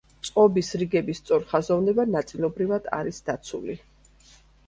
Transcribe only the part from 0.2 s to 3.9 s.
წყობის რიგების სწორხაზოვნება ნაწილობრივად არის დაცული.